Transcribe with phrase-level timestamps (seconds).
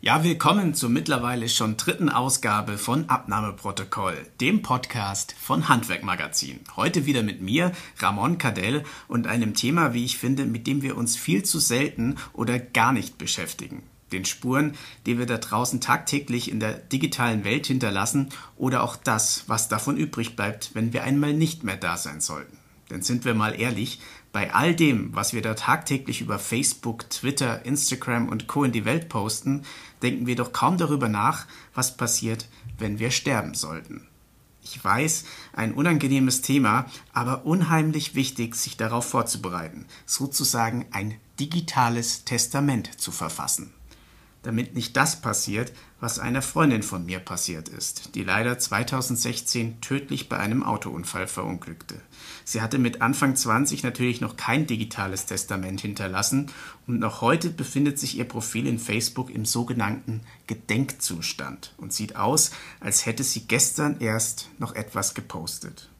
[0.00, 6.60] Ja, willkommen zur mittlerweile schon dritten Ausgabe von Abnahmeprotokoll, dem Podcast von Handwerkmagazin.
[6.76, 10.96] Heute wieder mit mir, Ramon Cadell, und einem Thema, wie ich finde, mit dem wir
[10.96, 13.82] uns viel zu selten oder gar nicht beschäftigen.
[14.12, 19.48] Den Spuren, die wir da draußen tagtäglich in der digitalen Welt hinterlassen oder auch das,
[19.48, 22.56] was davon übrig bleibt, wenn wir einmal nicht mehr da sein sollten.
[22.88, 23.98] Denn sind wir mal ehrlich,
[24.38, 28.84] bei all dem, was wir da tagtäglich über Facebook, Twitter, Instagram und Co in die
[28.84, 29.64] Welt posten,
[30.00, 32.46] denken wir doch kaum darüber nach, was passiert,
[32.78, 34.06] wenn wir sterben sollten.
[34.62, 43.00] Ich weiß, ein unangenehmes Thema, aber unheimlich wichtig, sich darauf vorzubereiten, sozusagen ein digitales Testament
[43.00, 43.72] zu verfassen
[44.42, 50.28] damit nicht das passiert, was einer Freundin von mir passiert ist, die leider 2016 tödlich
[50.28, 51.96] bei einem Autounfall verunglückte.
[52.44, 56.50] Sie hatte mit Anfang 20 natürlich noch kein digitales Testament hinterlassen
[56.86, 62.52] und noch heute befindet sich ihr Profil in Facebook im sogenannten Gedenkzustand und sieht aus,
[62.80, 65.90] als hätte sie gestern erst noch etwas gepostet.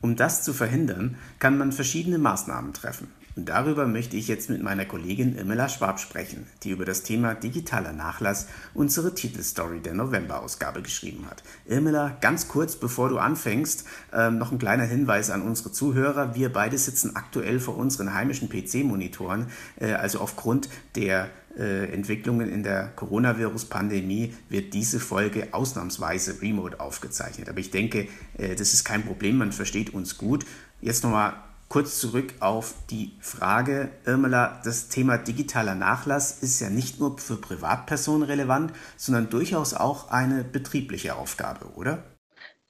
[0.00, 3.08] Um das zu verhindern, kann man verschiedene Maßnahmen treffen.
[3.38, 7.34] Und darüber möchte ich jetzt mit meiner Kollegin Irmela Schwab sprechen, die über das Thema
[7.34, 11.44] digitaler Nachlass unsere Titelstory der November-Ausgabe geschrieben hat.
[11.64, 16.34] Irmela, ganz kurz bevor du anfängst, äh, noch ein kleiner Hinweis an unsere Zuhörer.
[16.34, 19.46] Wir beide sitzen aktuell vor unseren heimischen PC-Monitoren,
[19.78, 27.48] äh, also aufgrund der äh, Entwicklungen in der Coronavirus-Pandemie wird diese Folge ausnahmsweise remote aufgezeichnet.
[27.48, 30.44] Aber ich denke, äh, das ist kein Problem, man versteht uns gut.
[30.80, 31.34] Jetzt nochmal
[31.68, 37.36] kurz zurück auf die Frage, Irmela, das Thema digitaler Nachlass ist ja nicht nur für
[37.36, 41.98] Privatpersonen relevant, sondern durchaus auch eine betriebliche Aufgabe, oder?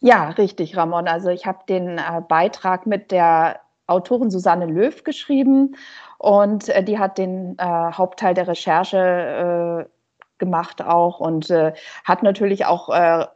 [0.01, 1.09] Ja, richtig, Ramon.
[1.09, 5.77] Also ich habe den äh, Beitrag mit der Autorin Susanne Löw geschrieben
[6.19, 9.91] und äh, die hat den äh, Hauptteil der Recherche äh,
[10.39, 11.73] gemacht auch und äh,
[12.05, 13.27] hat natürlich auch äh,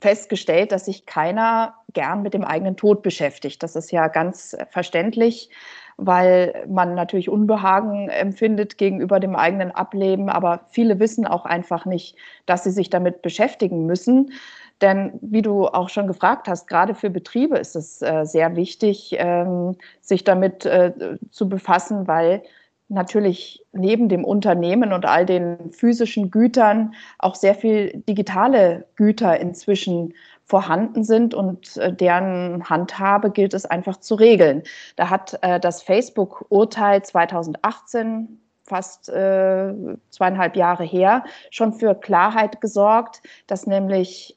[0.00, 3.62] festgestellt, dass sich keiner gern mit dem eigenen Tod beschäftigt.
[3.62, 5.50] Das ist ja ganz verständlich,
[5.96, 12.16] weil man natürlich Unbehagen empfindet gegenüber dem eigenen Ableben, aber viele wissen auch einfach nicht,
[12.46, 14.32] dass sie sich damit beschäftigen müssen.
[14.80, 19.14] Denn wie du auch schon gefragt hast, gerade für Betriebe ist es äh, sehr wichtig,
[19.18, 22.42] ähm, sich damit äh, zu befassen, weil
[22.88, 30.14] natürlich neben dem Unternehmen und all den physischen Gütern auch sehr viel digitale Güter inzwischen
[30.50, 34.64] vorhanden sind und äh, deren Handhabe gilt es einfach zu regeln.
[34.96, 39.72] Da hat äh, das Facebook-Urteil 2018 fast äh,
[40.10, 44.36] zweieinhalb Jahre her schon für Klarheit gesorgt, dass nämlich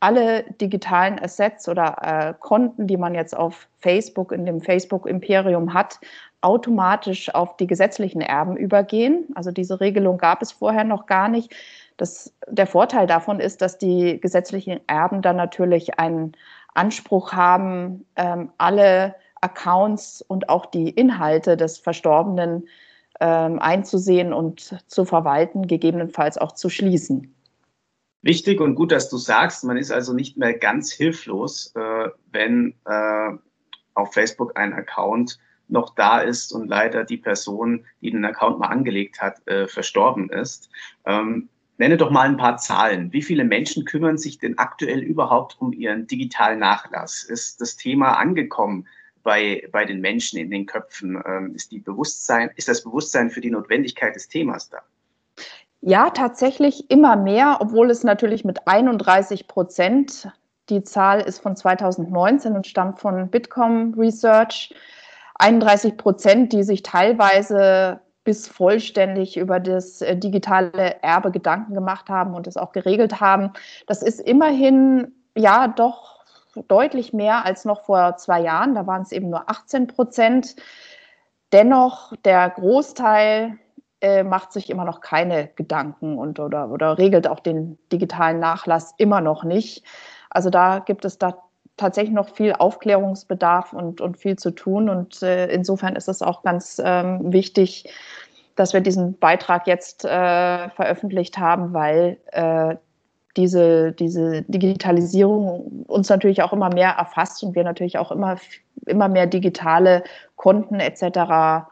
[0.00, 6.00] alle digitalen Assets oder äh, Konten, die man jetzt auf Facebook in dem Facebook-Imperium hat,
[6.42, 9.26] automatisch auf die gesetzlichen Erben übergehen.
[9.34, 11.54] Also diese Regelung gab es vorher noch gar nicht.
[11.96, 16.32] Das, der Vorteil davon ist, dass die gesetzlichen Erben dann natürlich einen
[16.74, 22.68] Anspruch haben, ähm, alle Accounts und auch die Inhalte des Verstorbenen
[23.20, 27.34] ähm, einzusehen und zu verwalten, gegebenenfalls auch zu schließen.
[28.22, 32.74] Wichtig und gut, dass du sagst, man ist also nicht mehr ganz hilflos, äh, wenn
[32.86, 33.30] äh,
[33.94, 35.38] auf Facebook ein Account
[35.70, 40.30] noch da ist und leider die Person, die den Account mal angelegt hat, äh, verstorben
[40.30, 40.70] ist.
[41.06, 41.48] Ähm,
[41.78, 43.12] nenne doch mal ein paar Zahlen.
[43.12, 47.24] Wie viele Menschen kümmern sich denn aktuell überhaupt um ihren digitalen Nachlass?
[47.24, 48.86] Ist das Thema angekommen
[49.22, 51.22] bei, bei den Menschen in den Köpfen?
[51.26, 54.78] Ähm, ist, die Bewusstsein, ist das Bewusstsein für die Notwendigkeit des Themas da?
[55.80, 60.30] Ja, tatsächlich immer mehr, obwohl es natürlich mit 31 Prozent,
[60.68, 64.74] die Zahl ist von 2019 und stammt von Bitkom Research,
[65.40, 72.34] 31 Prozent, die sich teilweise bis vollständig über das äh, digitale Erbe Gedanken gemacht haben
[72.34, 73.52] und es auch geregelt haben.
[73.86, 76.20] Das ist immerhin ja doch
[76.68, 78.74] deutlich mehr als noch vor zwei Jahren.
[78.74, 80.56] Da waren es eben nur 18 Prozent.
[81.52, 83.58] Dennoch, der Großteil
[84.00, 88.94] äh, macht sich immer noch keine Gedanken und oder, oder regelt auch den digitalen Nachlass
[88.98, 89.84] immer noch nicht.
[90.28, 91.42] Also da gibt es da
[91.76, 94.88] tatsächlich noch viel Aufklärungsbedarf und, und viel zu tun.
[94.88, 97.92] Und äh, insofern ist es auch ganz ähm, wichtig,
[98.56, 102.76] dass wir diesen Beitrag jetzt äh, veröffentlicht haben, weil äh,
[103.36, 108.36] diese, diese Digitalisierung uns natürlich auch immer mehr erfasst und wir natürlich auch immer,
[108.86, 110.04] immer mehr digitale
[110.36, 111.66] Konten etc.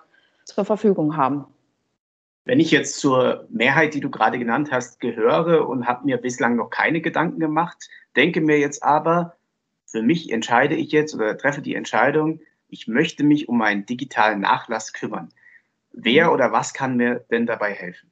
[0.45, 1.47] zur Verfügung haben.
[2.45, 6.57] Wenn ich jetzt zur Mehrheit, die du gerade genannt hast, gehöre und habe mir bislang
[6.57, 7.77] noch keine Gedanken gemacht,
[8.17, 9.35] denke mir jetzt aber,
[9.91, 14.41] für mich entscheide ich jetzt oder treffe die Entscheidung, ich möchte mich um meinen digitalen
[14.41, 15.31] Nachlass kümmern.
[15.93, 16.33] Wer mhm.
[16.33, 18.11] oder was kann mir denn dabei helfen?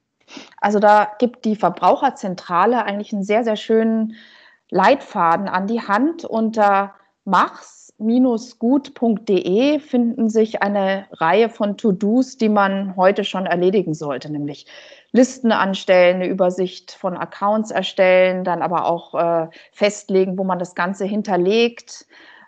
[0.59, 4.15] Also da gibt die Verbraucherzentrale eigentlich einen sehr, sehr schönen
[4.69, 6.25] Leitfaden an die Hand.
[6.25, 6.95] Unter
[7.99, 14.65] machs-gut.de finden sich eine Reihe von To-Dos, die man heute schon erledigen sollte, nämlich
[15.11, 20.75] Listen anstellen, eine Übersicht von Accounts erstellen, dann aber auch äh, festlegen, wo man das
[20.75, 22.05] Ganze hinterlegt,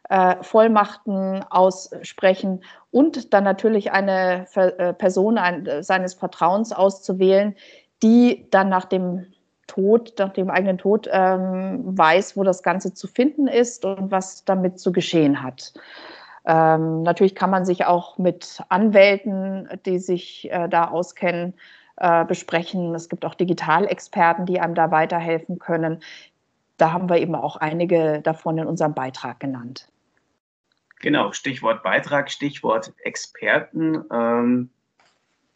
[0.10, 7.56] äh, Vollmachten aussprechen und dann natürlich eine äh, Person ein, seines Vertrauens auszuwählen,
[8.04, 9.26] die dann nach dem
[9.70, 14.44] Tod, nach dem eigenen Tod ähm, weiß, wo das Ganze zu finden ist und was
[14.44, 15.74] damit zu geschehen hat.
[16.46, 21.54] Ähm, natürlich kann man sich auch mit Anwälten, die sich äh, da auskennen,
[21.98, 22.96] äh, besprechen.
[22.96, 26.02] Es gibt auch Digitalexperten, die einem da weiterhelfen können.
[26.78, 29.88] Da haben wir eben auch einige davon in unserem Beitrag genannt.
[31.02, 34.04] Genau, Stichwort Beitrag, Stichwort Experten.
[34.12, 34.70] Ähm,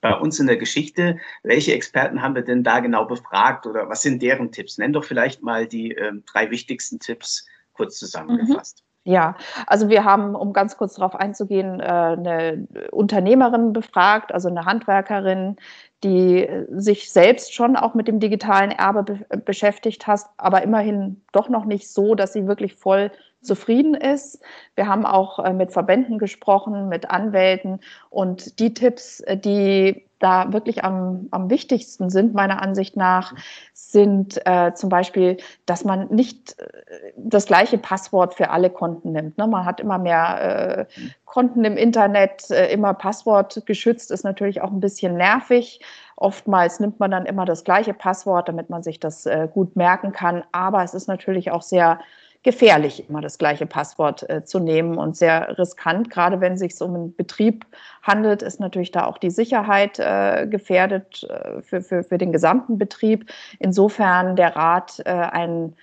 [0.04, 4.02] bei uns in der Geschichte, welche Experten haben wir denn da genau befragt oder was
[4.02, 4.78] sind deren Tipps?
[4.78, 8.84] Nenn doch vielleicht mal die ähm, drei wichtigsten Tipps kurz zusammengefasst.
[9.06, 9.14] Mhm.
[9.14, 9.36] Ja,
[9.66, 15.56] also wir haben, um ganz kurz darauf einzugehen, äh, eine Unternehmerin befragt, also eine Handwerkerin,
[16.04, 21.48] die sich selbst schon auch mit dem digitalen Erbe be beschäftigt hat, aber immerhin doch
[21.48, 23.10] noch nicht so, dass sie wirklich voll
[23.44, 24.40] zufrieden ist.
[24.76, 27.80] Wir haben auch äh, mit Verbänden gesprochen, mit Anwälten
[28.10, 33.36] und die Tipps, äh, die da wirklich am, am wichtigsten sind, meiner Ansicht nach,
[33.74, 39.38] sind äh, zum Beispiel, dass man nicht äh, das gleiche Passwort für alle Konten nimmt.
[39.38, 39.48] Ne?
[39.48, 44.72] Man hat immer mehr äh, Konten im Internet, äh, immer Passwort geschützt, ist natürlich auch
[44.72, 45.82] ein bisschen nervig.
[46.16, 50.14] Oftmals nimmt man dann immer das gleiche Passwort, damit man sich das äh, gut merken
[50.14, 50.46] kann.
[50.54, 52.00] Aber es ist natürlich auch sehr
[52.44, 56.10] gefährlich, immer das gleiche Passwort äh, zu nehmen und sehr riskant.
[56.10, 57.66] Gerade wenn es sich um einen Betrieb
[58.02, 62.78] handelt, ist natürlich da auch die Sicherheit äh, gefährdet äh, für, für, für den gesamten
[62.78, 63.32] Betrieb.
[63.60, 65.76] Insofern der Rat, äh, ein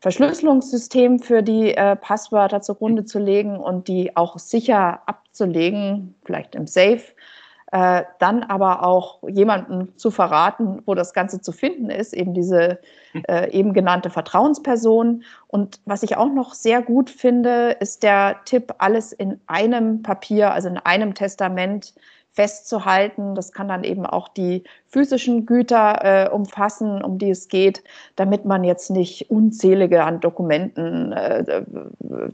[0.00, 6.66] Verschlüsselungssystem für die äh, Passwörter zugrunde zu legen und die auch sicher abzulegen, vielleicht im
[6.66, 7.02] Safe
[7.72, 12.78] äh, dann aber auch jemanden zu verraten, wo das Ganze zu finden ist, eben diese
[13.28, 15.22] äh, eben genannte Vertrauensperson.
[15.48, 20.52] Und was ich auch noch sehr gut finde, ist der Tipp, alles in einem Papier,
[20.52, 21.94] also in einem Testament
[22.32, 23.34] festzuhalten.
[23.34, 27.82] Das kann dann eben auch die physischen Güter äh, umfassen, um die es geht,
[28.16, 31.62] damit man jetzt nicht unzählige an Dokumenten äh,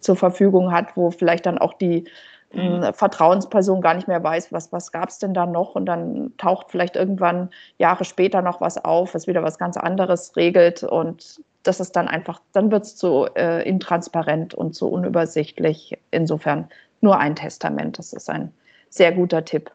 [0.00, 2.06] zur Verfügung hat, wo vielleicht dann auch die
[2.52, 6.32] eine Vertrauensperson gar nicht mehr weiß, was, was gab es denn da noch und dann
[6.38, 11.42] taucht vielleicht irgendwann Jahre später noch was auf, was wieder was ganz anderes regelt und
[11.62, 15.98] das ist dann einfach, dann wird es zu äh, intransparent und zu unübersichtlich.
[16.10, 16.68] Insofern
[17.00, 18.52] nur ein Testament, das ist ein
[18.88, 19.70] sehr guter Tipp.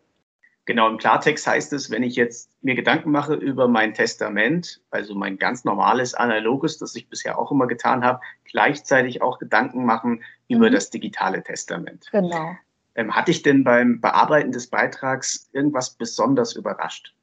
[0.65, 5.13] Genau, im Klartext heißt es, wenn ich jetzt mir Gedanken mache über mein Testament, also
[5.13, 10.23] mein ganz normales analoges, das ich bisher auch immer getan habe, gleichzeitig auch Gedanken machen
[10.47, 10.73] über mhm.
[10.73, 12.07] das digitale Testament.
[12.11, 12.55] Genau.
[12.95, 17.13] Ähm, hatte ich denn beim Bearbeiten des Beitrags irgendwas besonders überrascht?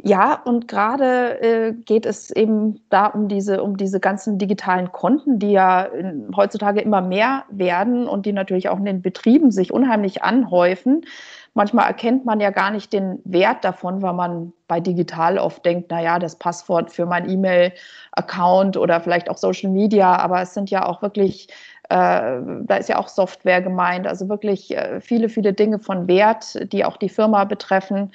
[0.00, 5.38] Ja, und gerade äh, geht es eben da um diese, um diese ganzen digitalen Konten,
[5.38, 9.72] die ja in, heutzutage immer mehr werden und die natürlich auch in den Betrieben sich
[9.72, 11.04] unheimlich anhäufen.
[11.54, 15.88] Manchmal erkennt man ja gar nicht den Wert davon, weil man bei digital oft denkt,
[15.90, 20.70] na ja, das Passwort für mein E-Mail-Account oder vielleicht auch Social Media, aber es sind
[20.70, 21.48] ja auch wirklich
[21.88, 26.72] äh, da ist ja auch Software gemeint, also wirklich äh, viele, viele Dinge von Wert,
[26.72, 28.12] die auch die Firma betreffen.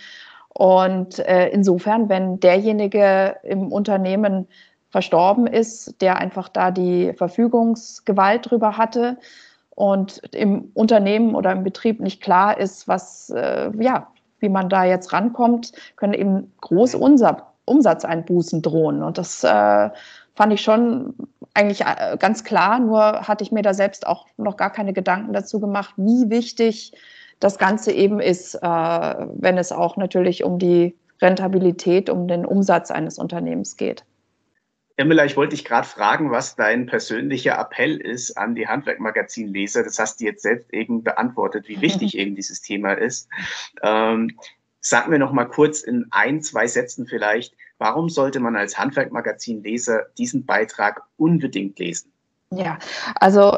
[0.53, 4.47] Und äh, insofern, wenn derjenige im Unternehmen
[4.89, 9.17] verstorben ist, der einfach da die Verfügungsgewalt drüber hatte
[9.71, 14.07] und im Unternehmen oder im Betrieb nicht klar ist, was, äh, ja,
[14.39, 16.97] wie man da jetzt rankommt, können eben große
[17.65, 19.01] Umsatzeinbußen drohen.
[19.01, 19.89] Und das äh,
[20.35, 21.15] fand ich schon
[21.55, 25.33] eigentlich äh, ganz klar, nur hatte ich mir da selbst auch noch gar keine Gedanken
[25.33, 26.93] dazu gemacht, wie wichtig
[27.39, 32.91] das Ganze eben ist, äh, wenn es auch natürlich um die Rentabilität, um den Umsatz
[32.91, 34.03] eines Unternehmens geht.
[34.95, 39.83] Emmela, ich wollte dich gerade fragen, was dein persönlicher Appell ist an die Handwerkmagazin-Leser.
[39.83, 43.27] Das hast du jetzt selbst eben beantwortet, wie wichtig eben dieses Thema ist.
[43.81, 44.37] Ähm,
[44.81, 50.03] sag mir noch mal kurz in ein, zwei Sätzen vielleicht, warum sollte man als Handwerkmagazin-Leser
[50.17, 52.11] diesen Beitrag unbedingt lesen?
[52.51, 52.77] Ja,
[53.15, 53.57] also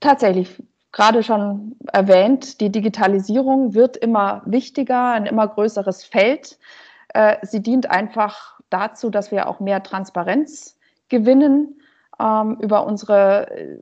[0.00, 0.62] tatsächlich
[0.96, 6.58] gerade schon erwähnt, die Digitalisierung wird immer wichtiger, ein immer größeres Feld.
[7.08, 10.78] Äh, sie dient einfach dazu, dass wir auch mehr Transparenz
[11.10, 11.82] gewinnen
[12.18, 13.78] ähm, über unsere äh,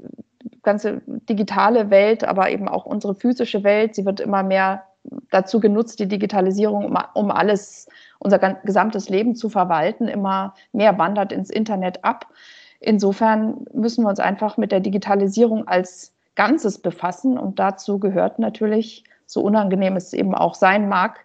[0.65, 3.95] ganze digitale Welt, aber eben auch unsere physische Welt.
[3.95, 4.83] Sie wird immer mehr
[5.31, 7.87] dazu genutzt, die Digitalisierung, um, um alles,
[8.19, 10.09] unser gesamtes Leben zu verwalten.
[10.09, 12.27] Immer mehr wandert ins Internet ab.
[12.81, 17.39] Insofern müssen wir uns einfach mit der Digitalisierung als Ganzes befassen.
[17.39, 21.25] Und dazu gehört natürlich, so unangenehm es eben auch sein mag,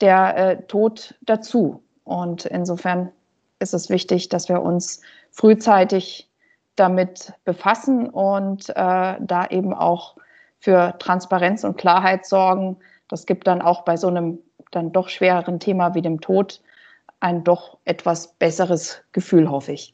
[0.00, 1.82] der äh, Tod dazu.
[2.04, 3.10] Und insofern
[3.58, 6.30] ist es wichtig, dass wir uns frühzeitig
[6.76, 10.16] damit befassen und äh, da eben auch
[10.58, 12.76] für Transparenz und Klarheit sorgen.
[13.08, 14.38] Das gibt dann auch bei so einem
[14.70, 16.60] dann doch schwereren Thema wie dem Tod
[17.20, 19.92] ein doch etwas besseres Gefühl, hoffe ich.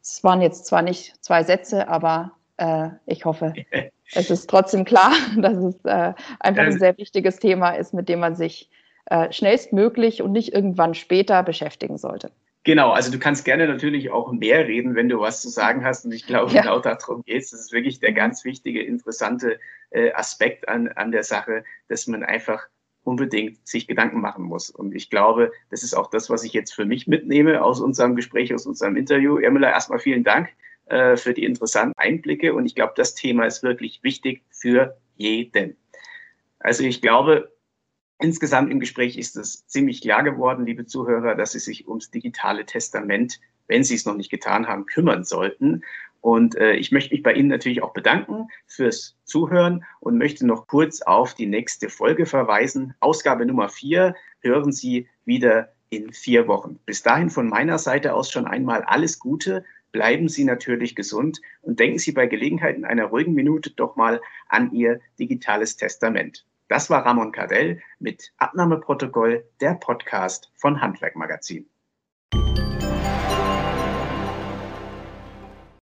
[0.00, 3.52] Es waren jetzt zwar nicht zwei Sätze, aber äh, ich hoffe,
[4.14, 8.20] es ist trotzdem klar, dass es äh, einfach ein sehr wichtiges Thema ist, mit dem
[8.20, 8.70] man sich
[9.06, 12.30] äh, schnellstmöglich und nicht irgendwann später beschäftigen sollte.
[12.64, 16.04] Genau, also du kannst gerne natürlich auch mehr reden, wenn du was zu sagen hast.
[16.04, 16.62] Und ich glaube, ja.
[16.62, 17.50] genau darum geht es.
[17.50, 19.58] Das ist wirklich der ganz wichtige, interessante
[19.90, 22.68] äh, Aspekt an, an der Sache, dass man einfach
[23.02, 24.70] unbedingt sich Gedanken machen muss.
[24.70, 28.14] Und ich glaube, das ist auch das, was ich jetzt für mich mitnehme aus unserem
[28.14, 29.38] Gespräch, aus unserem Interview.
[29.38, 30.48] Ermüller, erstmal vielen Dank
[30.86, 32.54] äh, für die interessanten Einblicke.
[32.54, 35.76] Und ich glaube, das Thema ist wirklich wichtig für jeden.
[36.58, 37.52] Also ich glaube,
[38.18, 42.64] insgesamt im Gespräch ist es ziemlich klar geworden, liebe Zuhörer, dass Sie sich ums digitale
[42.64, 45.82] Testament, wenn Sie es noch nicht getan haben, kümmern sollten.
[46.20, 50.68] Und äh, ich möchte mich bei Ihnen natürlich auch bedanken fürs Zuhören und möchte noch
[50.68, 52.94] kurz auf die nächste Folge verweisen.
[53.00, 56.78] Ausgabe Nummer vier hören Sie wieder in vier Wochen.
[56.86, 61.78] Bis dahin von meiner Seite aus schon einmal alles Gute bleiben Sie natürlich gesund und
[61.78, 66.44] denken Sie bei Gelegenheit in einer ruhigen Minute doch mal an Ihr digitales Testament.
[66.68, 71.68] Das war Ramon Cardell mit Abnahmeprotokoll, der Podcast von Handwerk Magazin.